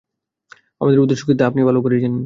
আমাদের 0.81 0.99
উদ্দেশ্য 0.99 1.23
কি, 1.27 1.33
তা 1.37 1.43
আপনি 1.47 1.61
ভাল 1.63 1.77
করেই 1.81 1.99
জানেন। 1.99 2.19